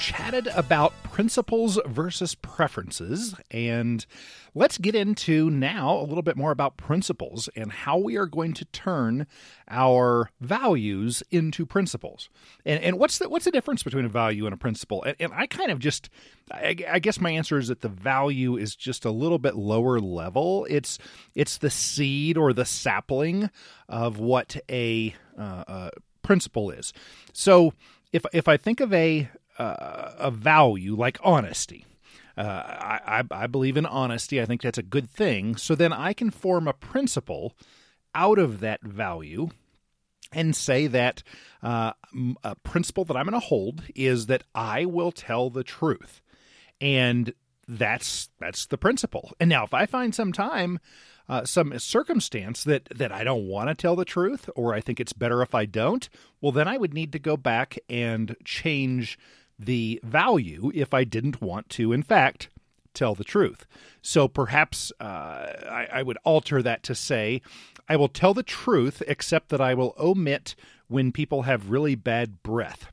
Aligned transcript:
chatted 0.00 0.46
about 0.48 0.94
principles 1.04 1.78
versus 1.86 2.34
preferences, 2.34 3.34
and 3.50 4.06
let's 4.54 4.78
get 4.78 4.94
into 4.94 5.50
now 5.50 5.94
a 5.98 6.04
little 6.04 6.22
bit 6.22 6.38
more 6.38 6.50
about 6.52 6.78
principles 6.78 7.50
and 7.54 7.70
how 7.70 7.98
we 7.98 8.16
are 8.16 8.26
going 8.26 8.54
to 8.54 8.64
turn 8.66 9.26
our 9.68 10.30
values 10.40 11.22
into 11.30 11.66
principles. 11.66 12.30
And, 12.64 12.82
and 12.82 12.98
what's 12.98 13.18
the 13.18 13.28
what's 13.28 13.44
the 13.44 13.50
difference 13.50 13.82
between 13.82 14.06
a 14.06 14.08
value 14.08 14.46
and 14.46 14.54
a 14.54 14.56
principle? 14.56 15.02
And, 15.02 15.16
and 15.20 15.32
I 15.34 15.46
kind 15.46 15.70
of 15.70 15.78
just, 15.78 16.08
I, 16.50 16.74
I 16.90 16.98
guess 16.98 17.20
my 17.20 17.30
answer 17.30 17.58
is 17.58 17.68
that 17.68 17.82
the 17.82 17.88
value 17.88 18.56
is 18.56 18.74
just 18.74 19.04
a 19.04 19.10
little 19.10 19.38
bit 19.38 19.54
lower 19.54 20.00
level. 20.00 20.66
It's 20.70 20.98
it's 21.34 21.58
the 21.58 21.70
seed 21.70 22.38
or 22.38 22.54
the 22.54 22.64
sapling 22.64 23.50
of 23.86 24.18
what 24.18 24.56
a 24.70 25.14
uh, 25.38 25.64
uh, 25.68 25.90
principle 26.22 26.70
is. 26.70 26.94
So 27.34 27.74
if 28.12 28.24
if 28.32 28.48
I 28.48 28.56
think 28.56 28.80
of 28.80 28.94
a 28.94 29.28
uh, 29.60 30.14
a 30.18 30.30
value 30.30 30.94
like 30.94 31.18
honesty, 31.22 31.84
uh, 32.36 32.42
I, 32.42 33.22
I 33.30 33.46
believe 33.46 33.76
in 33.76 33.86
honesty. 33.86 34.40
I 34.40 34.46
think 34.46 34.62
that's 34.62 34.78
a 34.78 34.82
good 34.82 35.10
thing. 35.10 35.56
So 35.56 35.74
then 35.74 35.92
I 35.92 36.12
can 36.12 36.30
form 36.30 36.66
a 36.66 36.72
principle 36.72 37.54
out 38.14 38.38
of 38.38 38.60
that 38.60 38.82
value 38.82 39.50
and 40.32 40.54
say 40.54 40.86
that 40.86 41.22
uh, 41.62 41.92
a 42.44 42.54
principle 42.56 43.04
that 43.04 43.16
I'm 43.16 43.26
going 43.26 43.40
to 43.40 43.46
hold 43.46 43.82
is 43.94 44.26
that 44.26 44.44
I 44.54 44.84
will 44.84 45.12
tell 45.12 45.50
the 45.50 45.64
truth, 45.64 46.22
and 46.80 47.34
that's 47.66 48.30
that's 48.38 48.66
the 48.66 48.78
principle. 48.78 49.32
And 49.40 49.50
now, 49.50 49.64
if 49.64 49.74
I 49.74 49.86
find 49.86 50.14
some 50.14 50.32
time 50.32 50.78
uh, 51.28 51.44
some 51.44 51.78
circumstance 51.78 52.64
that 52.64 52.88
that 52.94 53.12
I 53.12 53.22
don't 53.22 53.46
want 53.46 53.68
to 53.68 53.74
tell 53.74 53.96
the 53.96 54.04
truth, 54.04 54.48
or 54.56 54.74
I 54.74 54.80
think 54.80 54.98
it's 54.98 55.12
better 55.12 55.42
if 55.42 55.54
I 55.54 55.64
don't, 55.64 56.08
well, 56.40 56.52
then 56.52 56.68
I 56.68 56.76
would 56.76 56.94
need 56.94 57.12
to 57.12 57.18
go 57.18 57.36
back 57.36 57.78
and 57.88 58.36
change 58.44 59.18
the 59.60 60.00
value 60.02 60.72
if 60.74 60.94
I 60.94 61.04
didn't 61.04 61.42
want 61.42 61.68
to, 61.70 61.92
in 61.92 62.02
fact, 62.02 62.48
tell 62.94 63.14
the 63.14 63.24
truth. 63.24 63.66
So 64.02 64.26
perhaps 64.26 64.90
uh, 65.00 65.04
I, 65.04 65.88
I 65.92 66.02
would 66.02 66.18
alter 66.24 66.62
that 66.62 66.82
to 66.84 66.94
say, 66.94 67.42
I 67.88 67.96
will 67.96 68.08
tell 68.08 68.34
the 68.34 68.42
truth, 68.42 69.02
except 69.06 69.50
that 69.50 69.60
I 69.60 69.74
will 69.74 69.94
omit 69.98 70.54
when 70.88 71.12
people 71.12 71.42
have 71.42 71.70
really 71.70 71.94
bad 71.94 72.42
breath 72.42 72.90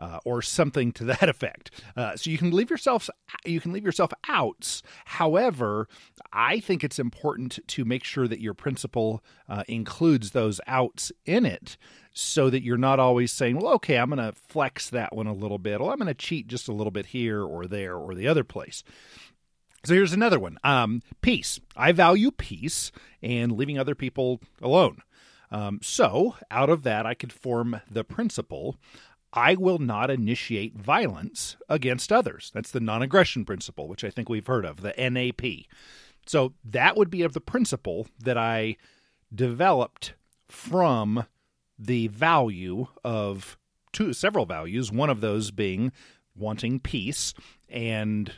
uh, 0.00 0.18
or 0.24 0.42
something 0.42 0.90
to 0.92 1.04
that 1.04 1.22
effect. 1.28 1.70
Uh, 1.96 2.16
so 2.16 2.30
you 2.30 2.38
can 2.38 2.50
leave 2.50 2.70
yourself 2.70 3.08
you 3.44 3.60
can 3.60 3.72
leave 3.72 3.84
yourself 3.84 4.12
outs. 4.28 4.82
However, 5.04 5.88
I 6.32 6.60
think 6.60 6.82
it's 6.82 6.98
important 6.98 7.58
to 7.68 7.84
make 7.84 8.02
sure 8.04 8.26
that 8.26 8.40
your 8.40 8.54
principle 8.54 9.22
uh, 9.48 9.62
includes 9.68 10.30
those 10.30 10.60
outs 10.66 11.12
in 11.26 11.46
it, 11.46 11.76
so 12.12 12.50
that 12.50 12.64
you're 12.64 12.76
not 12.76 12.98
always 12.98 13.30
saying, 13.30 13.56
"Well, 13.56 13.74
okay, 13.74 13.98
I'm 13.98 14.10
going 14.10 14.18
to 14.18 14.38
flex 14.48 14.90
that 14.90 15.14
one 15.14 15.26
a 15.26 15.32
little 15.32 15.58
bit. 15.58 15.80
Well, 15.80 15.90
I'm 15.90 15.98
going 15.98 16.08
to 16.08 16.14
cheat 16.14 16.48
just 16.48 16.68
a 16.68 16.72
little 16.72 16.90
bit 16.90 17.06
here 17.06 17.44
or 17.44 17.66
there 17.66 17.96
or 17.96 18.14
the 18.14 18.26
other 18.26 18.44
place." 18.44 18.82
So 19.84 19.94
here's 19.94 20.12
another 20.12 20.38
one. 20.38 20.58
Um, 20.62 21.00
peace. 21.22 21.58
I 21.74 21.92
value 21.92 22.30
peace 22.30 22.92
and 23.22 23.52
leaving 23.52 23.78
other 23.78 23.94
people 23.94 24.40
alone. 24.60 25.02
Um, 25.50 25.80
so, 25.82 26.36
out 26.50 26.70
of 26.70 26.82
that, 26.84 27.06
I 27.06 27.14
could 27.14 27.32
form 27.32 27.80
the 27.90 28.04
principle 28.04 28.76
I 29.32 29.54
will 29.54 29.78
not 29.78 30.10
initiate 30.10 30.76
violence 30.76 31.56
against 31.68 32.12
others. 32.12 32.50
That's 32.52 32.70
the 32.70 32.80
non 32.80 33.02
aggression 33.02 33.44
principle, 33.44 33.88
which 33.88 34.04
I 34.04 34.10
think 34.10 34.28
we've 34.28 34.46
heard 34.46 34.64
of, 34.64 34.82
the 34.82 34.94
NAP. 34.96 35.66
So 36.26 36.54
that 36.64 36.96
would 36.96 37.10
be 37.10 37.22
of 37.22 37.32
the 37.32 37.40
principle 37.40 38.08
that 38.18 38.36
I 38.36 38.76
developed 39.34 40.14
from 40.48 41.26
the 41.78 42.08
value 42.08 42.88
of 43.04 43.56
two 43.92 44.12
several 44.12 44.46
values, 44.46 44.92
one 44.92 45.10
of 45.10 45.20
those 45.20 45.50
being 45.50 45.92
wanting 46.36 46.80
peace 46.80 47.34
and 47.68 48.32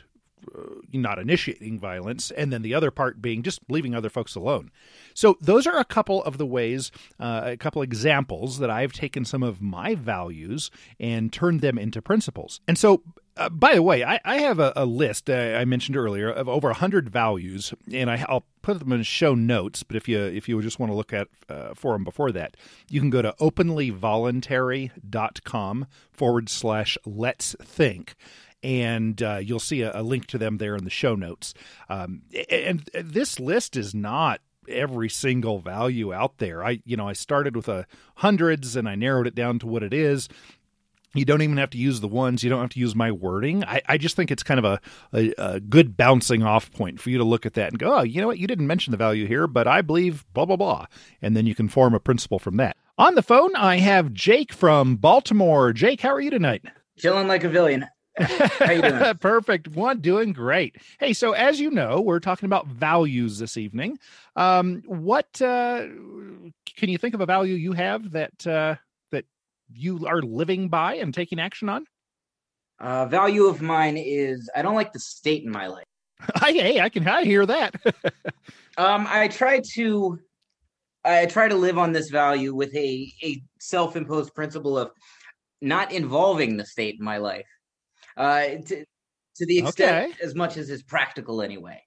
not 0.91 1.19
initiating 1.19 1.79
violence, 1.79 2.31
and 2.31 2.51
then 2.51 2.61
the 2.61 2.73
other 2.73 2.91
part 2.91 3.21
being 3.21 3.43
just 3.43 3.59
leaving 3.69 3.95
other 3.95 4.09
folks 4.09 4.35
alone. 4.35 4.71
So, 5.13 5.37
those 5.41 5.67
are 5.67 5.77
a 5.77 5.85
couple 5.85 6.23
of 6.23 6.37
the 6.37 6.45
ways, 6.45 6.91
uh, 7.19 7.41
a 7.45 7.57
couple 7.57 7.81
examples 7.81 8.59
that 8.59 8.69
I've 8.69 8.93
taken 8.93 9.25
some 9.25 9.43
of 9.43 9.61
my 9.61 9.95
values 9.95 10.71
and 10.99 11.31
turned 11.31 11.61
them 11.61 11.77
into 11.77 12.01
principles. 12.01 12.61
And 12.67 12.77
so, 12.77 13.03
uh, 13.35 13.49
by 13.49 13.73
the 13.73 13.81
way, 13.81 14.03
I, 14.03 14.19
I 14.23 14.37
have 14.39 14.59
a, 14.59 14.71
a 14.75 14.85
list 14.85 15.27
uh, 15.29 15.33
I 15.33 15.65
mentioned 15.65 15.97
earlier 15.97 16.29
of 16.29 16.47
over 16.47 16.71
hundred 16.73 17.09
values, 17.09 17.73
and 17.91 18.11
I, 18.11 18.23
will 18.29 18.43
put 18.61 18.77
them 18.79 18.91
in 18.91 19.01
show 19.03 19.33
notes. 19.33 19.81
But 19.83 19.97
if 19.97 20.07
you 20.07 20.19
if 20.19 20.47
you 20.47 20.61
just 20.61 20.79
want 20.79 20.91
to 20.91 20.95
look 20.95 21.11
at 21.13 21.29
uh, 21.49 21.73
for 21.73 21.93
them 21.93 22.03
before 22.03 22.31
that, 22.33 22.55
you 22.89 22.99
can 22.99 23.09
go 23.09 23.23
to 23.23 23.33
openlyvoluntary.com 23.39 25.87
forward 26.11 26.49
slash 26.49 26.97
let's 27.05 27.55
think 27.63 28.15
and 28.63 29.21
uh, 29.21 29.39
you'll 29.41 29.59
see 29.59 29.81
a, 29.81 29.91
a, 29.93 30.01
link 30.01 30.25
to 30.27 30.37
them 30.37 30.57
there 30.57 30.75
in 30.75 30.85
the 30.85 30.89
show 30.89 31.15
notes. 31.15 31.53
Um, 31.89 32.21
and 32.49 32.89
this 32.93 33.39
list 33.39 33.75
is 33.75 33.93
not 33.93 34.39
every 34.69 35.09
single 35.09 35.59
value 35.59 36.13
out 36.13 36.37
there. 36.37 36.63
I, 36.63 36.81
you 36.85 36.95
know, 36.95 37.07
I 37.07 37.13
started 37.13 37.55
with 37.55 37.67
a 37.67 37.85
hundreds 38.15 38.75
and 38.75 38.87
I 38.87 38.95
narrowed 38.95 39.27
it 39.27 39.35
down 39.35 39.59
to 39.59 39.67
what 39.67 39.83
it 39.83 39.93
is. 39.93 40.29
You 41.15 41.25
don't 41.25 41.43
even 41.43 41.57
have 41.57 41.69
to 41.71 41.77
use 41.77 41.99
the 41.99 42.07
ones. 42.07 42.43
You 42.43 42.49
don't 42.49 42.61
have 42.61 42.71
to 42.71 42.79
use 42.79 42.95
my 42.95 43.11
wording. 43.11 43.63
I, 43.65 43.81
I 43.87 43.97
just 43.99 44.15
think 44.15 44.31
it's 44.31 44.41
kind 44.41 44.57
of 44.57 44.65
a, 44.65 44.81
a, 45.13 45.33
a, 45.37 45.59
good 45.59 45.95
bouncing 45.95 46.41
off 46.41 46.71
point 46.71 46.99
for 46.99 47.11
you 47.11 47.19
to 47.19 47.23
look 47.23 47.45
at 47.45 47.53
that 47.53 47.69
and 47.69 47.77
go, 47.77 47.99
oh, 47.99 48.01
you 48.01 48.19
know 48.19 48.25
what? 48.25 48.39
You 48.39 48.47
didn't 48.47 48.65
mention 48.65 48.89
the 48.91 48.97
value 48.97 49.27
here, 49.27 49.45
but 49.45 49.67
I 49.67 49.83
believe 49.83 50.25
blah, 50.33 50.45
blah, 50.45 50.55
blah. 50.55 50.87
And 51.21 51.37
then 51.37 51.45
you 51.45 51.53
can 51.53 51.69
form 51.69 51.93
a 51.93 51.99
principle 51.99 52.39
from 52.39 52.57
that. 52.57 52.77
On 52.97 53.13
the 53.13 53.21
phone, 53.21 53.55
I 53.55 53.77
have 53.77 54.13
Jake 54.13 54.53
from 54.53 54.95
Baltimore. 54.95 55.71
Jake, 55.71 56.01
how 56.01 56.09
are 56.09 56.21
you 56.21 56.31
tonight? 56.31 56.65
Chilling 56.97 57.27
like 57.27 57.43
a 57.43 57.49
villain. 57.49 57.85
How 58.17 58.71
you 58.71 58.81
doing? 58.81 59.15
Perfect. 59.19 59.69
One 59.69 59.99
doing 59.99 60.33
great. 60.33 60.77
Hey, 60.99 61.13
so 61.13 61.31
as 61.33 61.59
you 61.59 61.71
know, 61.71 62.01
we're 62.01 62.19
talking 62.19 62.45
about 62.45 62.67
values 62.67 63.39
this 63.39 63.57
evening. 63.57 63.97
Um, 64.35 64.83
what 64.85 65.41
uh, 65.41 65.85
can 66.75 66.89
you 66.89 66.97
think 66.97 67.13
of 67.13 67.21
a 67.21 67.25
value 67.25 67.55
you 67.55 67.73
have 67.73 68.11
that 68.11 68.45
uh, 68.45 68.75
that 69.11 69.25
you 69.71 70.05
are 70.07 70.21
living 70.21 70.69
by 70.69 70.95
and 70.95 71.13
taking 71.13 71.39
action 71.39 71.69
on? 71.69 71.85
Uh, 72.79 73.05
value 73.05 73.45
of 73.45 73.61
mine 73.61 73.97
is 73.97 74.49
I 74.55 74.61
don't 74.61 74.75
like 74.75 74.93
the 74.93 74.99
state 74.99 75.43
in 75.43 75.51
my 75.51 75.67
life. 75.67 75.85
hey, 76.39 76.79
I 76.79 76.89
can 76.89 77.07
I 77.07 77.23
hear 77.23 77.45
that. 77.45 77.75
um, 78.77 79.07
I 79.09 79.27
try 79.27 79.61
to 79.73 80.19
I 81.03 81.25
try 81.25 81.47
to 81.47 81.55
live 81.55 81.77
on 81.77 81.91
this 81.91 82.09
value 82.09 82.53
with 82.53 82.75
a 82.75 83.11
a 83.23 83.41
self 83.59 83.95
imposed 83.95 84.35
principle 84.35 84.77
of 84.77 84.91
not 85.61 85.91
involving 85.91 86.57
the 86.57 86.65
state 86.65 86.97
in 86.99 87.05
my 87.05 87.17
life 87.17 87.47
uh, 88.17 88.41
to, 88.65 88.85
to 89.35 89.45
the 89.45 89.59
extent 89.59 90.11
okay. 90.11 90.23
as 90.23 90.35
much 90.35 90.57
as 90.57 90.69
is 90.69 90.83
practical 90.83 91.41
anyway. 91.41 91.81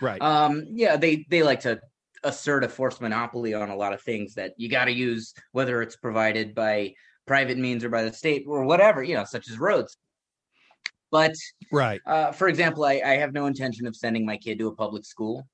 Right. 0.00 0.20
Um, 0.22 0.66
yeah, 0.70 0.96
they 0.96 1.26
they 1.30 1.42
like 1.42 1.60
to 1.60 1.80
assert 2.22 2.64
a 2.64 2.68
forced 2.68 3.00
monopoly 3.00 3.54
on 3.54 3.70
a 3.70 3.76
lot 3.76 3.92
of 3.92 4.02
things 4.02 4.34
that 4.34 4.52
you 4.56 4.68
got 4.68 4.86
to 4.86 4.92
use, 4.92 5.34
whether 5.52 5.82
it's 5.82 5.96
provided 5.96 6.54
by 6.54 6.94
private 7.26 7.58
means 7.58 7.84
or 7.84 7.88
by 7.88 8.02
the 8.02 8.12
state 8.12 8.44
or 8.46 8.64
whatever, 8.64 9.02
you 9.02 9.14
know, 9.14 9.24
such 9.24 9.48
as 9.50 9.58
roads. 9.58 9.96
But 11.10 11.34
right, 11.72 12.00
uh, 12.06 12.32
for 12.32 12.48
example, 12.48 12.84
I, 12.84 13.02
I 13.04 13.16
have 13.16 13.32
no 13.32 13.46
intention 13.46 13.86
of 13.86 13.96
sending 13.96 14.24
my 14.24 14.36
kid 14.36 14.58
to 14.60 14.68
a 14.68 14.74
public 14.74 15.04
school. 15.04 15.46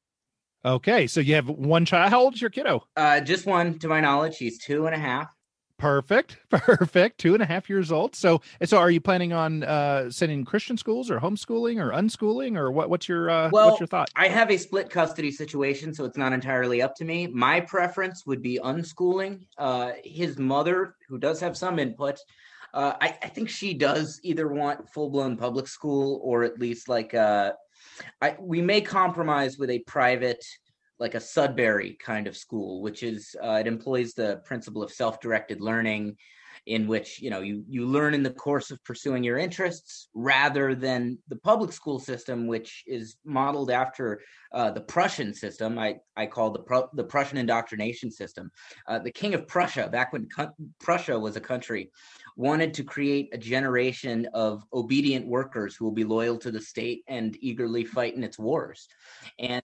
Okay, 0.65 1.07
so 1.07 1.21
you 1.21 1.35
have 1.35 1.49
one 1.49 1.85
child. 1.85 2.11
How 2.11 2.21
old 2.21 2.35
is 2.35 2.41
your 2.41 2.51
kiddo? 2.51 2.85
Uh, 2.97 3.21
just 3.21 3.47
one, 3.47 3.79
to 3.79 3.89
my 3.89 4.01
knowledge. 4.01 4.37
He's 4.37 4.59
two 4.59 4.87
and 4.87 4.95
a 4.95 4.99
half. 4.99 5.29
Perfect. 5.79 6.39
Perfect. 6.51 7.19
Two 7.19 7.35
and 7.35 7.43
a 7.43 7.47
half 7.47 7.69
years 7.69 7.93
old. 7.93 8.17
So, 8.17 8.41
so 8.65 8.79
are 8.79 8.91
you 8.91 9.01
planning 9.01 9.33
on 9.33 9.63
uh, 9.63 10.11
sending 10.11 10.45
Christian 10.45 10.77
schools 10.77 11.11
or 11.11 11.21
homeschooling 11.21 11.79
or 11.79 11.91
unschooling 11.91 12.57
or 12.57 12.71
what? 12.71 12.89
What's 12.89 13.09
your 13.09 13.29
uh, 13.29 13.51
well, 13.53 13.69
what's 13.69 13.81
your 13.81 13.87
thought? 13.87 14.09
I 14.17 14.29
have 14.29 14.51
a 14.51 14.57
split 14.57 14.89
custody 14.89 15.31
situation, 15.31 15.93
so 15.93 16.05
it's 16.05 16.17
not 16.17 16.33
entirely 16.33 16.81
up 16.81 16.95
to 16.97 17.05
me. 17.05 17.27
My 17.27 17.61
preference 17.61 18.25
would 18.27 18.41
be 18.41 18.59
unschooling. 18.63 19.47
Uh, 19.59 19.93
his 20.03 20.39
mother, 20.39 20.95
who 21.09 21.19
does 21.19 21.41
have 21.41 21.57
some 21.57 21.79
input, 21.79 22.19
uh, 22.73 22.95
I, 23.01 23.19
I 23.23 23.29
think 23.29 23.51
she 23.51 23.75
does 23.75 24.21
either 24.23 24.49
want 24.49 24.89
full 24.89 25.11
blown 25.11 25.37
public 25.37 25.69
school 25.69 26.21
or 26.23 26.43
at 26.43 26.59
least 26.59 26.89
like 26.89 27.13
uh, 27.15 27.53
I, 28.21 28.37
we 28.39 28.63
may 28.63 28.81
compromise 28.81 29.59
with 29.59 29.71
a 29.71 29.81
private 29.81 30.45
like 30.99 31.15
a 31.15 31.21
Sudbury 31.21 31.97
kind 32.01 32.27
of 32.27 32.37
school, 32.37 32.81
which 32.83 33.03
is 33.03 33.37
uh, 33.43 33.59
it 33.61 33.67
employs 33.67 34.15
the 34.15 34.41
principle 34.45 34.83
of 34.83 34.93
self-directed 34.93 35.61
learning, 35.61 36.17
in 36.67 36.87
which 36.87 37.21
you 37.21 37.31
know 37.31 37.41
you 37.41 37.65
you 37.69 37.87
learn 37.87 38.15
in 38.15 38.23
the 38.23 38.31
course 38.31 38.71
of 38.71 38.83
pursuing 38.83 39.23
your 39.23 39.39
interests, 39.39 40.09
rather 40.15 40.75
than 40.75 41.19
the 41.29 41.37
public 41.37 41.73
school 41.73 41.99
system, 41.99 42.47
which 42.47 42.83
is 42.87 43.17
modeled 43.25 43.71
after 43.71 44.21
uh, 44.53 44.71
the 44.71 44.81
Prussian 44.81 45.35
system. 45.35 45.79
I 45.79 45.97
I 46.17 46.27
call 46.27 46.51
the 46.51 46.63
Pru- 46.63 46.89
the 46.95 47.05
Prussian 47.05 47.39
indoctrination 47.39 48.11
system. 48.11 48.51
Uh, 48.89 48.99
the 48.99 49.13
King 49.13 49.35
of 49.35 49.47
Prussia, 49.47 49.89
back 49.89 50.13
when 50.13 50.29
Prussia 50.81 51.19
was 51.19 51.37
a 51.37 51.41
country, 51.41 51.91
wanted 52.37 52.75
to 52.75 52.85
create 52.85 53.29
a 53.33 53.39
generation 53.39 54.27
of 54.33 54.65
obedient 54.73 55.27
workers 55.27 55.77
who 55.77 55.85
will 55.85 55.93
be 55.93 56.05
loyal 56.05 56.39
to 56.39 56.51
the 56.51 56.61
state 56.61 57.05
and 57.07 57.37
eagerly 57.41 57.85
fight 57.85 58.17
in 58.17 58.25
its 58.25 58.39
wars, 58.39 58.89
and 59.39 59.63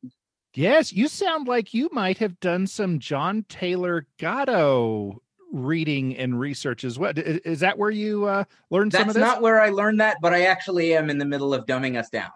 Yes, 0.55 0.93
you 0.93 1.09
sound 1.09 1.49
like 1.49 1.73
you 1.73 1.89
might 1.93 2.19
have 2.19 2.39
done 2.41 2.67
some 2.67 2.99
John 2.99 3.45
Taylor 3.49 4.07
Gatto 4.19 5.23
reading 5.51 6.17
and 6.17 6.39
research 6.39 6.85
as 6.85 6.99
well. 6.99 7.13
Is 7.17 7.61
that 7.61 7.79
where 7.79 7.91
you 7.91 8.27
uh, 8.27 8.45
learned 8.71 8.93
That's 8.93 9.03
some 9.03 9.09
of 9.09 9.15
this? 9.15 9.23
That's 9.23 9.35
not 9.37 9.43
where 9.43 9.61
I 9.61 9.71
learned 9.71 10.01
that, 10.01 10.19
but 10.21 10.35
I 10.35 10.43
actually 10.43 10.95
am 10.95 11.09
in 11.09 11.19
the 11.19 11.25
middle 11.25 11.55
of 11.55 11.65
dumbing 11.65 11.99
us 11.99 12.11
down 12.11 12.31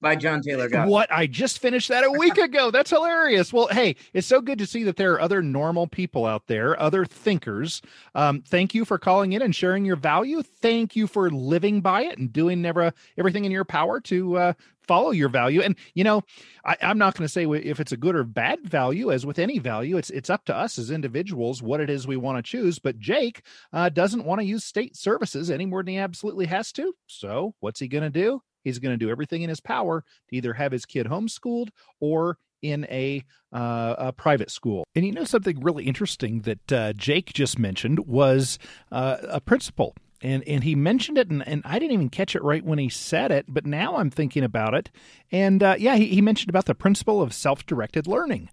by 0.00 0.16
John 0.16 0.42
Taylor 0.42 0.68
Gatto. 0.68 0.90
What? 0.90 1.10
I 1.10 1.26
just 1.26 1.58
finished 1.58 1.88
that 1.88 2.04
a 2.04 2.10
week 2.10 2.36
ago. 2.36 2.70
That's 2.70 2.90
hilarious. 2.90 3.52
Well, 3.52 3.68
hey, 3.68 3.96
it's 4.12 4.26
so 4.26 4.40
good 4.40 4.58
to 4.58 4.66
see 4.66 4.84
that 4.84 4.96
there 4.96 5.12
are 5.14 5.20
other 5.20 5.42
normal 5.42 5.86
people 5.86 6.26
out 6.26 6.46
there, 6.46 6.80
other 6.80 7.04
thinkers. 7.04 7.80
Um, 8.14 8.42
thank 8.46 8.74
you 8.74 8.84
for 8.84 8.98
calling 8.98 9.32
in 9.32 9.42
and 9.42 9.54
sharing 9.54 9.84
your 9.84 9.96
value. 9.96 10.42
Thank 10.42 10.96
you 10.96 11.06
for 11.06 11.30
living 11.30 11.80
by 11.80 12.02
it 12.02 12.18
and 12.18 12.32
doing 12.32 12.60
never 12.60 12.92
everything 13.16 13.44
in 13.44 13.52
your 13.52 13.64
power 13.64 14.00
to 14.02 14.36
uh, 14.36 14.52
follow 14.86 15.10
your 15.10 15.28
value. 15.28 15.62
And 15.62 15.76
you 15.94 16.04
know, 16.04 16.22
I, 16.64 16.76
am 16.80 16.98
not 16.98 17.14
going 17.14 17.24
to 17.24 17.32
say 17.32 17.46
if 17.46 17.80
it's 17.80 17.92
a 17.92 17.96
good 17.96 18.14
or 18.14 18.24
bad 18.24 18.60
value. 18.68 19.10
As 19.10 19.24
with 19.24 19.38
any 19.38 19.58
value, 19.58 19.96
it's 19.96 20.10
it's 20.10 20.30
up 20.30 20.44
to 20.46 20.56
us 20.56 20.78
as 20.78 20.90
individuals 20.90 21.62
what 21.62 21.80
it 21.80 21.90
is 21.90 22.06
we 22.06 22.16
want 22.16 22.38
to 22.38 22.42
choose. 22.42 22.78
But 22.78 22.98
Jake 22.98 23.42
uh, 23.72 23.88
doesn't 23.88 24.24
want 24.24 24.40
to 24.40 24.46
use 24.46 24.64
state 24.64 24.96
services 24.96 25.50
any 25.50 25.66
more 25.66 25.82
than 25.82 25.94
he 25.94 25.98
absolutely 25.98 26.46
has 26.46 26.70
to. 26.72 26.92
So 27.06 27.54
what's 27.60 27.80
he 27.80 27.88
going 27.88 28.04
to 28.04 28.10
do? 28.10 28.42
He's 28.66 28.78
going 28.78 28.98
to 28.98 29.04
do 29.04 29.10
everything 29.10 29.42
in 29.42 29.48
his 29.48 29.60
power 29.60 30.04
to 30.28 30.36
either 30.36 30.52
have 30.54 30.72
his 30.72 30.84
kid 30.84 31.06
homeschooled 31.06 31.68
or 32.00 32.38
in 32.62 32.84
a, 32.90 33.22
uh, 33.52 33.94
a 33.98 34.12
private 34.12 34.50
school. 34.50 34.84
And 34.94 35.06
you 35.06 35.12
know, 35.12 35.24
something 35.24 35.60
really 35.60 35.84
interesting 35.84 36.40
that 36.40 36.72
uh, 36.72 36.92
Jake 36.94 37.32
just 37.32 37.58
mentioned 37.58 38.00
was 38.00 38.58
uh, 38.90 39.18
a 39.22 39.40
principle. 39.40 39.94
And, 40.22 40.42
and 40.48 40.64
he 40.64 40.74
mentioned 40.74 41.18
it, 41.18 41.28
and, 41.28 41.46
and 41.46 41.62
I 41.64 41.78
didn't 41.78 41.92
even 41.92 42.08
catch 42.08 42.34
it 42.34 42.42
right 42.42 42.64
when 42.64 42.78
he 42.78 42.88
said 42.88 43.30
it, 43.30 43.44
but 43.48 43.66
now 43.66 43.96
I'm 43.96 44.10
thinking 44.10 44.42
about 44.44 44.72
it. 44.72 44.90
And 45.30 45.62
uh, 45.62 45.76
yeah, 45.78 45.96
he, 45.96 46.06
he 46.06 46.22
mentioned 46.22 46.48
about 46.48 46.64
the 46.64 46.74
principle 46.74 47.20
of 47.20 47.34
self 47.34 47.66
directed 47.66 48.06
learning. 48.06 48.48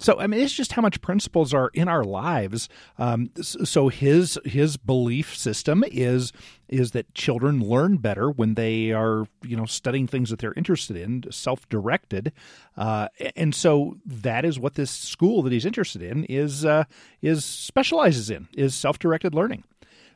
So 0.00 0.18
I 0.18 0.26
mean, 0.26 0.40
it's 0.40 0.54
just 0.54 0.72
how 0.72 0.82
much 0.82 1.02
principles 1.02 1.52
are 1.52 1.70
in 1.74 1.86
our 1.86 2.04
lives. 2.04 2.68
Um, 2.98 3.30
so 3.40 3.88
his 3.88 4.38
his 4.44 4.78
belief 4.78 5.36
system 5.36 5.84
is 5.86 6.32
is 6.68 6.92
that 6.92 7.12
children 7.14 7.60
learn 7.60 7.98
better 7.98 8.30
when 8.30 8.54
they 8.54 8.92
are 8.92 9.26
you 9.42 9.56
know 9.56 9.66
studying 9.66 10.06
things 10.06 10.30
that 10.30 10.38
they're 10.38 10.54
interested 10.54 10.96
in, 10.96 11.24
self 11.30 11.68
directed, 11.68 12.32
uh, 12.78 13.08
and 13.36 13.54
so 13.54 13.98
that 14.06 14.46
is 14.46 14.58
what 14.58 14.74
this 14.74 14.90
school 14.90 15.42
that 15.42 15.52
he's 15.52 15.66
interested 15.66 16.02
in 16.02 16.24
is 16.24 16.64
uh, 16.64 16.84
is 17.20 17.44
specializes 17.44 18.30
in 18.30 18.48
is 18.56 18.74
self 18.74 18.98
directed 18.98 19.34
learning. 19.34 19.64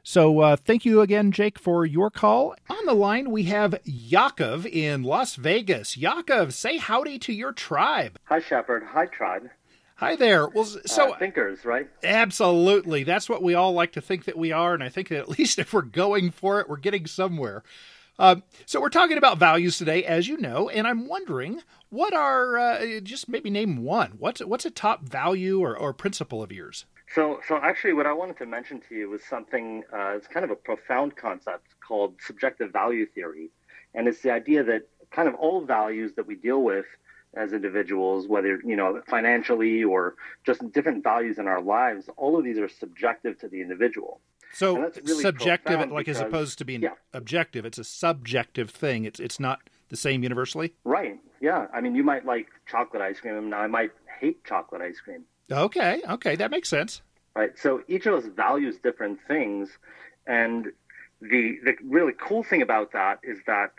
So 0.07 0.41
uh, 0.41 0.57
thank 0.57 0.85
you 0.85 1.01
again, 1.01 1.33
Jake, 1.33 1.59
for 1.59 1.87
your 1.87 2.11
call. 2.11 2.55
On 2.69 2.85
the 2.85 2.93
line, 2.93 3.31
we 3.31 3.45
have 3.45 3.81
Yakov 3.85 4.67
in 4.67 5.03
Las 5.03 5.37
Vegas. 5.37 5.97
Yakov, 5.97 6.53
say 6.53 6.77
howdy 6.77 7.19
to 7.21 7.33
your 7.33 7.53
tribe. 7.53 8.19
Hi, 8.25 8.39
Shepard. 8.39 8.85
Hi, 8.93 9.07
tribe. 9.07 9.49
Hi 9.99 10.17
there. 10.17 10.49
Well, 10.49 10.65
so 10.65 11.13
uh, 11.13 11.19
thinkers, 11.19 11.65
right? 11.65 11.89
Absolutely. 12.03 13.05
That's 13.05 13.29
what 13.29 13.45
we 13.45 13.55
all 13.55 13.73
like 13.73 13.93
to 13.93 14.01
think 14.01 14.25
that 14.25 14.37
we 14.37 14.51
are, 14.51 14.75
and 14.75 14.83
I 14.83 14.89
think 14.89 15.09
that 15.09 15.19
at 15.21 15.29
least 15.39 15.59
if 15.59 15.73
we're 15.73 15.83
going 15.83 16.33
for 16.33 16.61
it, 16.61 16.69
we're 16.69 16.79
getting 16.79 17.07
somewhere. 17.07 17.63
Um, 18.19 18.43
so 18.67 18.81
we're 18.81 18.91
talking 18.91 19.19
about 19.19 19.39
values 19.39 19.79
today, 19.79 20.05
as 20.05 20.29
you 20.29 20.37
know, 20.37 20.69
and 20.69 20.87
I'm 20.87 21.09
wondering 21.09 21.61
what 21.91 22.13
are 22.13 22.59
uh, 22.59 23.01
just 23.01 23.29
maybe 23.29 23.51
name 23.51 23.83
one. 23.83 24.15
What's 24.19 24.45
what's 24.45 24.65
a 24.65 24.71
top 24.71 25.03
value 25.03 25.61
or, 25.61 25.77
or 25.77 25.93
principle 25.93 26.43
of 26.43 26.51
yours? 26.51 26.87
So, 27.15 27.41
so 27.47 27.57
actually, 27.57 27.93
what 27.93 28.07
I 28.07 28.13
wanted 28.13 28.39
to 28.39 28.47
mention 28.47 28.81
to 28.89 28.95
you 28.95 29.11
was 29.11 29.23
something. 29.23 29.85
Uh, 29.93 30.17
it's 30.17 30.27
kind 30.27 30.45
of 30.45 30.51
a 30.51 30.57
profound 30.57 31.17
concept 31.17 31.69
called 31.87 32.15
subjective 32.21 32.73
value 32.73 33.07
theory, 33.07 33.51
and 33.95 34.09
it's 34.09 34.23
the 34.23 34.33
idea 34.33 34.65
that 34.65 34.89
kind 35.13 35.29
of 35.29 35.35
all 35.35 35.65
values 35.65 36.13
that 36.17 36.27
we 36.27 36.35
deal 36.35 36.63
with 36.63 36.87
as 37.37 37.53
individuals, 37.53 38.27
whether 38.27 38.61
you 38.65 38.77
know 38.77 39.03
financially 39.09 39.85
or 39.85 40.15
just 40.45 40.61
different 40.73 41.03
values 41.03 41.39
in 41.39 41.47
our 41.47 41.61
lives, 41.61 42.09
all 42.17 42.39
of 42.39 42.45
these 42.45 42.59
are 42.59 42.69
subjective 42.69 43.39
to 43.41 43.49
the 43.49 43.61
individual. 43.61 44.21
So 44.53 44.77
that's 44.81 44.99
really 44.99 45.23
subjective, 45.23 45.79
like 45.91 46.07
because, 46.07 46.21
as 46.21 46.27
opposed 46.27 46.59
to 46.59 46.65
being 46.65 46.83
yeah. 46.83 46.91
objective, 47.13 47.65
it's 47.65 47.79
a 47.79 47.85
subjective 47.85 48.71
thing. 48.71 49.05
It's 49.05 49.19
it's 49.19 49.41
not 49.41 49.61
the 49.89 49.97
same 49.97 50.23
universally. 50.23 50.75
Right. 50.85 51.19
Yeah. 51.41 51.67
I 51.75 51.81
mean, 51.81 51.95
you 51.95 52.05
might 52.05 52.25
like 52.25 52.47
chocolate 52.67 53.03
ice 53.03 53.21
cream, 53.21 53.37
and 53.37 53.55
I 53.55 53.67
might 53.67 53.91
hate 54.21 54.45
chocolate 54.45 54.81
ice 54.81 55.01
cream. 55.01 55.25
Okay. 55.51 56.01
Okay, 56.09 56.37
that 56.37 56.51
makes 56.51 56.69
sense. 56.69 57.03
Right. 57.35 57.59
So 57.59 57.83
each 57.89 58.07
of 58.07 58.15
us 58.15 58.25
values 58.27 58.77
different 58.83 59.19
things, 59.27 59.71
and 60.27 60.67
the 61.21 61.59
the 61.65 61.75
really 61.85 62.13
cool 62.13 62.45
thing 62.45 62.63
about 62.63 62.93
that 62.93 63.19
is 63.23 63.39
that 63.47 63.73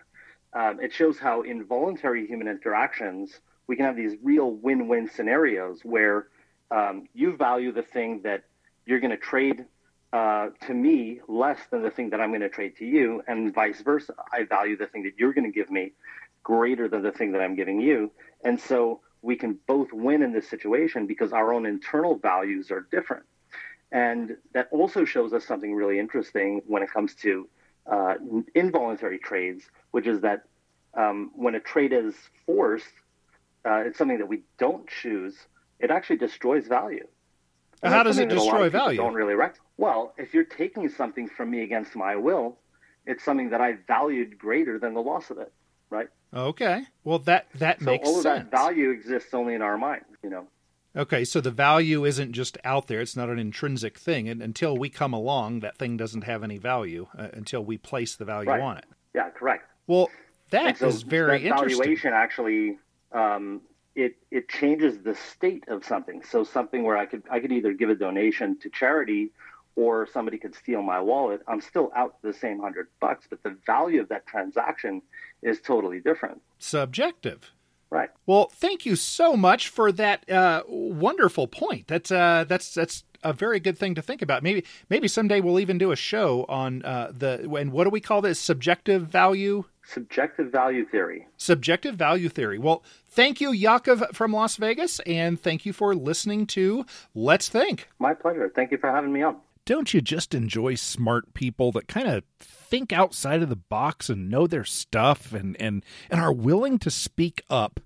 um, 0.56 0.80
it 0.80 0.94
shows 0.94 1.20
how 1.20 1.42
involuntary 1.42 2.26
human 2.26 2.48
interactions 2.48 3.40
we 3.68 3.76
can 3.76 3.86
have 3.86 3.96
these 3.96 4.16
real 4.24 4.52
win-win 4.52 5.10
scenarios 5.10 5.82
where 5.84 6.28
um, 6.72 7.08
you 7.14 7.36
value 7.36 7.72
the 7.72 7.82
thing 7.82 8.22
that 8.24 8.44
you're 8.86 9.00
going 9.00 9.12
to 9.12 9.18
trade 9.18 9.66
uh, 10.14 10.50
to 10.66 10.74
me 10.74 11.20
less 11.28 11.60
than 11.72 11.82
the 11.82 11.90
thing 11.90 12.12
that 12.12 12.22
I'm 12.22 12.30
going 12.30 12.42
to 12.42 12.50
trade 12.50 12.78
to 12.78 12.86
you, 12.86 13.22
and 13.28 13.54
vice 13.54 13.82
versa. 13.82 14.14
I 14.32 14.44
value 14.44 14.78
the 14.78 14.88
thing 14.88 15.04
that 15.04 15.14
you're 15.18 15.34
going 15.34 15.52
to 15.52 15.52
give 15.52 15.70
me 15.70 15.92
greater 16.44 16.88
than 16.88 17.02
the 17.02 17.12
thing 17.12 17.34
that 17.34 17.42
I'm 17.42 17.56
giving 17.56 17.82
you, 17.82 18.12
and 18.44 18.60
so 18.60 19.02
we 19.22 19.36
can 19.36 19.60
both 19.68 19.92
win 19.92 20.22
in 20.22 20.32
this 20.32 20.48
situation 20.48 21.08
because 21.08 21.34
our 21.34 21.54
own 21.54 21.66
internal 21.66 22.16
values 22.16 22.72
are 22.72 22.88
different. 22.92 23.26
And 23.92 24.38
that 24.54 24.68
also 24.72 25.04
shows 25.04 25.34
us 25.34 25.44
something 25.46 25.74
really 25.74 26.00
interesting 26.00 26.62
when 26.68 26.84
it 26.84 26.92
comes 26.92 27.16
to 27.16 27.50
uh, 27.88 28.16
involuntary 28.54 29.20
trades, 29.20 29.70
which 29.96 30.08
is 30.08 30.20
that 30.20 30.44
um, 30.94 31.32
when 31.36 31.56
a 31.56 31.60
trade 31.62 31.94
is 31.94 32.14
forced, 32.46 32.84
uh, 33.64 33.84
it's 33.86 33.98
something 33.98 34.18
that 34.18 34.28
we 34.28 34.42
don't 34.58 34.86
choose. 34.90 35.34
It 35.80 35.90
actually 35.90 36.18
destroys 36.18 36.68
value. 36.68 37.08
And 37.82 37.94
How 37.94 38.04
does 38.04 38.18
it 38.18 38.28
destroy 38.28 38.70
value? 38.70 38.98
Don't 38.98 39.14
really 39.14 39.36
rec- 39.36 39.56
well, 39.78 40.14
if 40.18 40.34
you're 40.34 40.44
taking 40.44 40.90
something 40.90 41.30
from 41.30 41.50
me 41.50 41.62
against 41.62 41.96
my 41.96 42.18
will, 42.18 42.58
it's 43.06 43.24
something 43.24 43.52
that 43.52 43.62
I 43.62 43.78
valued 43.88 44.38
greater 44.38 44.78
than 44.80 44.96
the 44.96 45.00
loss 45.00 45.30
of 45.30 45.38
it, 45.38 45.54
right? 45.90 46.10
Okay. 46.34 46.84
Well, 47.06 47.20
that 47.20 47.48
that 47.56 47.80
so 47.80 47.86
makes 47.86 48.06
all 48.06 48.18
of 48.18 48.24
sense. 48.24 48.50
that 48.52 48.52
value 48.52 48.90
exists 48.90 49.34
only 49.34 49.54
in 49.54 49.62
our 49.62 49.78
mind, 49.78 50.04
you 50.22 50.30
know. 50.30 50.48
Okay, 50.94 51.24
so 51.24 51.40
the 51.40 51.52
value 51.52 52.04
isn't 52.04 52.34
just 52.34 52.58
out 52.66 52.88
there; 52.88 53.00
it's 53.00 53.16
not 53.16 53.30
an 53.30 53.40
intrinsic 53.40 53.98
thing, 53.98 54.28
and 54.28 54.42
until 54.42 54.78
we 54.78 54.90
come 54.90 55.14
along, 55.14 55.62
that 55.62 55.78
thing 55.78 55.96
doesn't 55.96 56.26
have 56.26 56.44
any 56.44 56.58
value 56.58 57.08
uh, 57.18 57.30
until 57.32 57.64
we 57.64 57.78
place 57.78 58.18
the 58.18 58.26
value 58.26 58.50
right. 58.50 58.62
on 58.62 58.78
it. 58.78 58.86
Yeah, 59.14 59.30
correct. 59.30 59.70
Well, 59.88 60.10
that 60.50 60.78
so 60.78 60.88
is 60.88 61.04
very 61.04 61.40
that 61.40 61.46
interesting. 61.46 61.78
Valuation 61.78 62.14
actually 62.14 62.78
um, 63.12 63.62
it 63.96 64.18
it 64.30 64.50
changes 64.50 65.00
the 65.00 65.16
state 65.16 65.64
of 65.68 65.86
something. 65.86 66.22
So 66.24 66.44
something 66.44 66.84
where 66.84 66.98
I 66.98 67.06
could 67.06 67.24
I 67.32 67.40
could 67.40 67.52
either 67.52 67.74
give 67.74 67.90
a 67.90 67.96
donation 67.96 68.58
to 68.60 68.70
charity 68.70 69.32
or 69.76 70.08
somebody 70.08 70.38
could 70.38 70.56
steal 70.56 70.82
my 70.82 71.00
wallet. 71.00 71.42
I'm 71.48 71.62
still 71.62 71.92
out 71.96 72.22
the 72.22 72.34
same 72.34 72.60
hundred 72.60 72.88
bucks, 73.00 73.26
but 73.30 73.42
the 73.44 73.58
value 73.66 74.02
of 74.02 74.10
that 74.10 74.26
transaction 74.28 75.02
is 75.42 75.60
totally 75.62 76.00
different. 76.00 76.42
Subjective. 76.60 77.52
Right. 77.90 78.10
Well, 78.26 78.50
thank 78.52 78.86
you 78.86 78.96
so 78.96 79.38
much 79.38 79.70
for 79.70 79.92
that 79.92 80.30
uh, 80.30 80.64
wonderful 80.68 81.48
point. 81.48 81.88
That's 81.88 82.12
uh, 82.12 82.46
that's 82.48 82.74
that's 82.74 83.04
a 83.24 83.32
very 83.32 83.60
good 83.60 83.78
thing 83.78 83.96
to 83.96 84.02
think 84.02 84.22
about. 84.22 84.44
Maybe 84.44 84.66
maybe 84.90 85.08
someday 85.08 85.40
we'll 85.40 85.60
even 85.60 85.78
do 85.78 85.92
a 85.92 85.96
show 85.96 86.46
on 86.50 86.84
uh, 86.84 87.12
the 87.18 87.50
and 87.58 87.72
what 87.72 87.86
do 87.86 87.90
we 87.90 88.02
call 88.02 88.22
this 88.22 88.40
subjective 88.40 89.08
value? 89.08 89.66
Subjective 89.88 90.52
value 90.52 90.86
theory. 90.86 91.28
Subjective 91.38 91.96
value 91.96 92.30
theory. 92.30 92.58
Well, 92.58 92.84
thank 93.08 93.40
you, 93.40 93.52
Yakov 93.52 94.04
from 94.14 94.34
Las 94.34 94.58
Vegas, 94.58 95.00
and 95.02 95.40
thank 95.40 95.66
you 95.66 95.74
for 95.74 95.96
listening 95.96 96.48
to 96.48 96.86
Let's 97.14 97.50
Think. 97.50 97.90
My 98.00 98.14
pleasure. 98.14 98.52
Thank 98.54 98.72
you 98.72 98.78
for 98.78 98.90
having 98.90 99.14
me 99.14 99.22
on. 99.22 99.38
Don't 99.66 99.94
you 99.94 100.02
just 100.02 100.34
enjoy 100.36 100.76
smart 100.76 101.34
people 101.34 101.72
that 101.72 101.88
kind 101.88 102.08
of 102.08 102.24
think 102.40 102.92
outside 102.92 103.42
of 103.42 103.50
the 103.50 103.56
box 103.56 104.10
and 104.10 104.30
know 104.30 104.48
their 104.48 104.66
stuff 104.66 105.34
and 105.34 105.60
and 105.62 105.84
and 106.10 106.20
are 106.20 106.34
willing 106.34 106.80
to 106.80 106.90
speak 106.90 107.44
up 107.50 107.80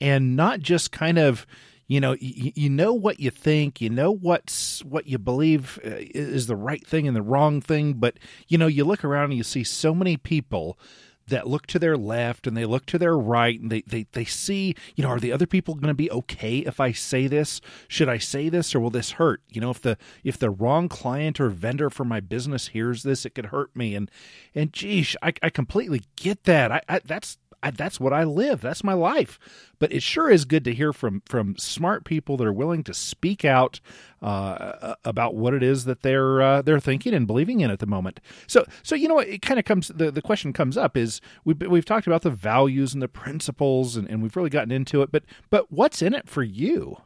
and 0.00 0.36
not 0.36 0.60
just 0.60 0.92
kind 0.92 1.18
of 1.18 1.46
you 1.86 2.00
know 2.00 2.16
you, 2.20 2.52
you 2.54 2.70
know 2.70 2.92
what 2.92 3.18
you 3.18 3.30
think 3.30 3.80
you 3.80 3.90
know 3.90 4.10
what's 4.10 4.84
what 4.84 5.06
you 5.06 5.18
believe 5.18 5.78
uh, 5.84 5.90
is 6.14 6.46
the 6.46 6.56
right 6.56 6.86
thing 6.86 7.06
and 7.06 7.16
the 7.16 7.22
wrong 7.22 7.60
thing 7.60 7.94
but 7.94 8.18
you 8.48 8.58
know 8.58 8.66
you 8.66 8.84
look 8.84 9.04
around 9.04 9.24
and 9.24 9.34
you 9.34 9.42
see 9.42 9.64
so 9.64 9.94
many 9.94 10.16
people 10.16 10.78
that 11.28 11.48
look 11.48 11.66
to 11.66 11.78
their 11.78 11.96
left 11.96 12.46
and 12.46 12.56
they 12.56 12.64
look 12.64 12.86
to 12.86 12.98
their 12.98 13.16
right 13.16 13.60
and 13.60 13.70
they 13.70 13.82
they, 13.82 14.06
they 14.12 14.24
see 14.24 14.74
you 14.94 15.02
know 15.02 15.10
are 15.10 15.20
the 15.20 15.32
other 15.32 15.46
people 15.46 15.74
going 15.74 15.88
to 15.88 15.94
be 15.94 16.10
okay 16.10 16.58
if 16.58 16.80
i 16.80 16.92
say 16.92 17.26
this? 17.26 17.60
Should 17.88 18.08
i 18.08 18.18
say 18.18 18.48
this 18.48 18.74
or 18.74 18.80
will 18.80 18.90
this 18.90 19.12
hurt? 19.12 19.42
You 19.50 19.60
know 19.60 19.70
if 19.70 19.80
the 19.80 19.96
if 20.24 20.38
the 20.38 20.50
wrong 20.50 20.88
client 20.88 21.40
or 21.40 21.48
vendor 21.48 21.90
for 21.90 22.04
my 22.04 22.20
business 22.20 22.68
hears 22.68 23.02
this 23.02 23.24
it 23.24 23.34
could 23.34 23.46
hurt 23.46 23.74
me. 23.74 23.94
And 23.94 24.10
and 24.54 24.72
geez 24.72 25.16
i, 25.22 25.32
I 25.42 25.50
completely 25.50 26.02
get 26.16 26.44
that. 26.44 26.72
I, 26.72 26.82
I 26.88 27.00
that's 27.04 27.38
I, 27.66 27.70
that's 27.70 27.98
what 27.98 28.12
I 28.12 28.24
live. 28.24 28.60
That's 28.60 28.84
my 28.84 28.92
life. 28.92 29.38
But 29.78 29.92
it 29.92 30.02
sure 30.02 30.30
is 30.30 30.44
good 30.44 30.64
to 30.64 30.74
hear 30.74 30.92
from 30.92 31.22
from 31.26 31.56
smart 31.56 32.04
people 32.04 32.36
that 32.36 32.46
are 32.46 32.52
willing 32.52 32.84
to 32.84 32.94
speak 32.94 33.44
out 33.44 33.80
uh, 34.22 34.94
about 35.04 35.34
what 35.34 35.52
it 35.52 35.62
is 35.62 35.84
that 35.84 36.02
they're 36.02 36.40
uh, 36.40 36.62
they're 36.62 36.80
thinking 36.80 37.12
and 37.12 37.26
believing 37.26 37.60
in 37.60 37.70
at 37.70 37.80
the 37.80 37.86
moment. 37.86 38.20
So 38.46 38.64
so 38.82 38.94
you 38.94 39.08
know 39.08 39.18
it 39.18 39.42
kind 39.42 39.58
of 39.58 39.64
comes 39.64 39.88
the, 39.88 40.10
the 40.10 40.22
question 40.22 40.52
comes 40.52 40.76
up 40.76 40.96
is 40.96 41.20
we've 41.44 41.60
we've 41.60 41.84
talked 41.84 42.06
about 42.06 42.22
the 42.22 42.30
values 42.30 42.94
and 42.94 43.02
the 43.02 43.08
principles 43.08 43.96
and, 43.96 44.08
and 44.08 44.22
we've 44.22 44.36
really 44.36 44.50
gotten 44.50 44.72
into 44.72 45.02
it. 45.02 45.10
But 45.10 45.24
but 45.50 45.70
what's 45.72 46.02
in 46.02 46.14
it 46.14 46.28
for 46.28 46.42
you? 46.42 46.96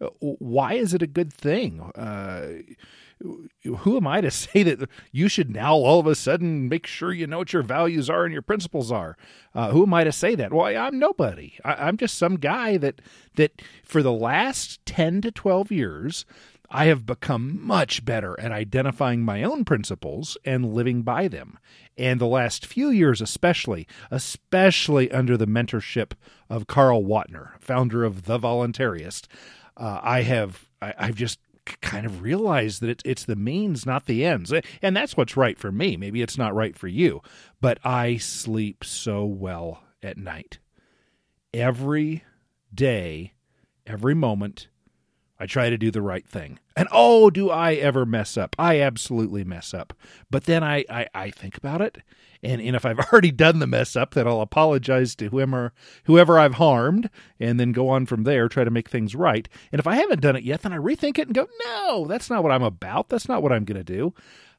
Uh, 0.00 0.08
why 0.20 0.74
is 0.74 0.94
it 0.94 1.02
a 1.02 1.06
good 1.06 1.32
thing? 1.32 1.80
Uh, 1.94 2.62
who 3.20 3.96
am 3.96 4.06
I 4.06 4.20
to 4.20 4.30
say 4.30 4.62
that 4.62 4.88
you 5.12 5.28
should 5.28 5.50
now 5.50 5.74
all 5.74 6.00
of 6.00 6.06
a 6.06 6.14
sudden 6.14 6.68
make 6.68 6.86
sure 6.86 7.12
you 7.12 7.26
know 7.26 7.38
what 7.38 7.52
your 7.52 7.62
values 7.62 8.08
are 8.08 8.24
and 8.24 8.32
your 8.32 8.42
principles 8.42 8.92
are? 8.92 9.16
Uh, 9.54 9.70
who 9.70 9.84
am 9.84 9.94
I 9.94 10.04
to 10.04 10.12
say 10.12 10.34
that? 10.34 10.52
Well, 10.52 10.66
I'm 10.66 10.98
nobody. 10.98 11.54
I, 11.64 11.88
I'm 11.88 11.96
just 11.96 12.16
some 12.16 12.36
guy 12.36 12.76
that 12.78 13.00
that 13.36 13.62
for 13.84 14.02
the 14.02 14.12
last 14.12 14.84
ten 14.86 15.20
to 15.22 15.30
twelve 15.30 15.70
years. 15.70 16.24
I 16.70 16.84
have 16.86 17.06
become 17.06 17.64
much 17.66 18.04
better 18.04 18.38
at 18.38 18.52
identifying 18.52 19.22
my 19.22 19.42
own 19.42 19.64
principles 19.64 20.36
and 20.44 20.74
living 20.74 21.00
by 21.00 21.26
them. 21.26 21.58
And 21.96 22.20
the 22.20 22.26
last 22.26 22.66
few 22.66 22.90
years, 22.90 23.22
especially, 23.22 23.88
especially 24.10 25.10
under 25.10 25.38
the 25.38 25.46
mentorship 25.46 26.12
of 26.50 26.66
Carl 26.66 27.02
Watner, 27.02 27.58
founder 27.58 28.04
of 28.04 28.24
The 28.24 28.38
Voluntarist, 28.38 29.28
uh, 29.78 30.00
I 30.02 30.22
have 30.22 30.68
I, 30.82 30.94
I've 30.98 31.14
just 31.14 31.38
kind 31.80 32.06
of 32.06 32.22
realize 32.22 32.80
that 32.80 32.90
it's 32.90 33.02
it's 33.04 33.24
the 33.24 33.36
means, 33.36 33.86
not 33.86 34.06
the 34.06 34.24
ends, 34.24 34.52
and 34.82 34.96
that's 34.96 35.16
what's 35.16 35.36
right 35.36 35.58
for 35.58 35.72
me. 35.72 35.96
Maybe 35.96 36.22
it's 36.22 36.38
not 36.38 36.54
right 36.54 36.76
for 36.76 36.88
you, 36.88 37.20
but 37.60 37.78
I 37.84 38.16
sleep 38.16 38.84
so 38.84 39.24
well 39.24 39.82
at 40.02 40.16
night. 40.16 40.58
Every 41.52 42.24
day, 42.74 43.34
every 43.86 44.14
moment, 44.14 44.68
I 45.40 45.46
try 45.46 45.70
to 45.70 45.78
do 45.78 45.90
the 45.90 46.02
right 46.02 46.26
thing. 46.26 46.58
And 46.76 46.88
oh, 46.90 47.30
do 47.30 47.50
I 47.50 47.74
ever 47.74 48.04
mess 48.04 48.36
up? 48.36 48.56
I 48.58 48.80
absolutely 48.80 49.44
mess 49.44 49.72
up. 49.72 49.92
But 50.30 50.44
then 50.44 50.64
I, 50.64 50.84
I, 50.90 51.06
I 51.14 51.30
think 51.30 51.56
about 51.56 51.80
it. 51.80 51.98
And, 52.42 52.60
and 52.60 52.74
if 52.74 52.84
I've 52.84 52.98
already 53.12 53.30
done 53.30 53.58
the 53.58 53.66
mess 53.66 53.96
up, 53.96 54.14
then 54.14 54.26
I'll 54.26 54.40
apologize 54.40 55.14
to 55.16 55.28
whoever, 55.28 55.72
whoever 56.04 56.38
I've 56.38 56.54
harmed 56.54 57.08
and 57.38 57.58
then 57.58 57.72
go 57.72 57.88
on 57.88 58.06
from 58.06 58.24
there, 58.24 58.48
try 58.48 58.64
to 58.64 58.70
make 58.70 58.88
things 58.88 59.14
right. 59.14 59.48
And 59.70 59.78
if 59.78 59.86
I 59.86 59.96
haven't 59.96 60.22
done 60.22 60.36
it 60.36 60.44
yet, 60.44 60.62
then 60.62 60.72
I 60.72 60.78
rethink 60.78 61.18
it 61.18 61.28
and 61.28 61.34
go, 61.34 61.48
no, 61.64 62.06
that's 62.08 62.30
not 62.30 62.42
what 62.42 62.52
I'm 62.52 62.62
about. 62.62 63.08
That's 63.08 63.28
not 63.28 63.42
what 63.42 63.52
I'm 63.52 63.64
going 63.64 63.78
to 63.78 63.84
do. 63.84 64.14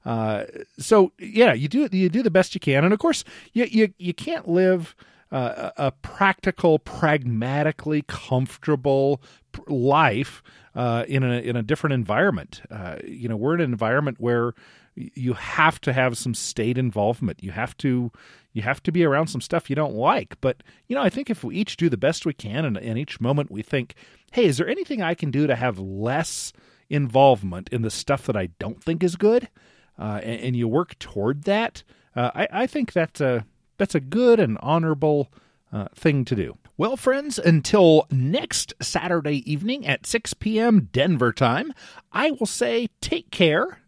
Uh, 0.05 0.45
so 0.77 1.11
yeah, 1.19 1.53
you 1.53 1.67
do 1.67 1.89
you 1.91 2.07
do 2.07 2.23
the 2.23 2.31
best 2.31 2.55
you 2.55 2.61
can, 2.61 2.85
and 2.85 2.93
of 2.93 2.99
course, 2.99 3.25
you 3.51 3.65
you, 3.65 3.93
you 3.97 4.13
can't 4.13 4.47
live 4.47 4.95
uh, 5.31 5.71
a 5.77 5.91
practical, 5.91 6.79
pragmatically 6.79 8.03
comfortable 8.07 9.21
life 9.67 10.41
uh, 10.75 11.05
in 11.07 11.23
a 11.23 11.39
in 11.39 11.55
a 11.55 11.63
different 11.63 11.93
environment. 11.93 12.61
Uh, 12.71 12.95
you 13.05 13.29
know, 13.29 13.37
we're 13.37 13.55
in 13.55 13.61
an 13.61 13.71
environment 13.71 14.17
where 14.19 14.53
you 14.95 15.33
have 15.33 15.79
to 15.81 15.93
have 15.93 16.17
some 16.17 16.33
state 16.33 16.77
involvement. 16.77 17.43
You 17.43 17.51
have 17.51 17.77
to 17.77 18.11
you 18.53 18.61
have 18.63 18.81
to 18.83 18.91
be 18.91 19.03
around 19.03 19.27
some 19.27 19.41
stuff 19.41 19.69
you 19.69 19.75
don't 19.75 19.93
like. 19.93 20.39
But 20.41 20.63
you 20.87 20.95
know, 20.95 21.01
I 21.01 21.09
think 21.09 21.29
if 21.29 21.43
we 21.43 21.55
each 21.55 21.77
do 21.77 21.89
the 21.89 21.97
best 21.97 22.25
we 22.25 22.33
can, 22.33 22.65
and 22.65 22.77
in 22.77 22.97
each 22.97 23.21
moment 23.21 23.51
we 23.51 23.61
think, 23.61 23.95
hey, 24.31 24.45
is 24.45 24.57
there 24.57 24.67
anything 24.67 25.01
I 25.01 25.13
can 25.13 25.31
do 25.31 25.47
to 25.47 25.55
have 25.55 25.79
less 25.79 26.53
involvement 26.89 27.69
in 27.69 27.83
the 27.83 27.91
stuff 27.91 28.25
that 28.25 28.35
I 28.35 28.47
don't 28.59 28.83
think 28.83 29.03
is 29.03 29.15
good? 29.15 29.49
Uh, 29.97 30.21
and, 30.23 30.41
and, 30.41 30.55
you 30.55 30.65
work 30.65 30.97
toward 30.97 31.43
that. 31.43 31.83
Uh, 32.15 32.31
I, 32.33 32.47
I 32.51 32.67
think 32.67 32.93
that's 32.93 33.19
a 33.19 33.45
that's 33.79 33.95
a 33.95 33.99
good 33.99 34.39
and 34.39 34.59
honorable 34.61 35.33
uh, 35.73 35.87
thing 35.95 36.23
to 36.25 36.35
do. 36.35 36.59
Well, 36.77 36.95
friends, 36.97 37.39
until 37.39 38.05
next 38.11 38.75
Saturday 38.81 39.51
evening 39.51 39.87
at 39.87 40.05
6 40.05 40.35
p.m. 40.35 40.89
Denver 40.91 41.33
time, 41.33 41.73
I 42.11 42.29
will 42.31 42.45
say 42.45 42.89
take 43.01 43.31
care, 43.31 43.79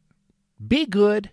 be 0.65 0.85
good, 0.85 1.31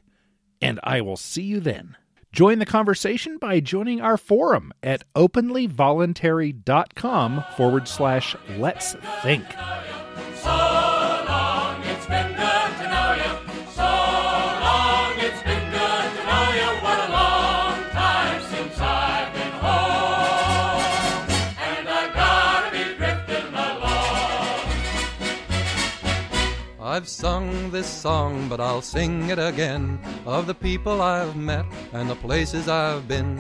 and 0.61 0.81
I 0.83 1.01
will 1.01 1.17
see 1.17 1.43
you 1.43 1.61
then. 1.61 1.97
Join 2.33 2.59
the 2.59 2.67
conversation 2.67 3.39
by 3.39 3.61
joining 3.61 4.01
our 4.03 4.19
forum 4.19 4.73
at 4.83 5.05
openlyvoluntary.com 5.15 7.45
forward 7.57 7.89
slash 7.89 8.37
let's 8.59 8.93
think. 9.23 9.47
I've 26.99 27.09
sung 27.09 27.71
this 27.71 27.87
song, 27.87 28.49
but 28.49 28.59
I'll 28.59 28.83
sing 28.83 29.31
it 29.31 29.39
again 29.39 30.01
of 30.27 30.49
the 30.49 30.55
people 30.55 31.01
I've 31.01 31.37
met 31.37 31.65
and 31.93 32.11
the 32.11 32.17
places 32.17 32.67
I've 32.67 33.07
been. 33.07 33.37